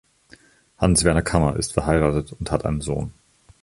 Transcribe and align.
Hans-Werner 0.79 1.21
Kammer 1.21 1.57
ist 1.57 1.73
verheiratet 1.73 2.33
und 2.33 2.49
hat 2.49 2.65
einen 2.65 2.81
Sohn. 2.81 3.13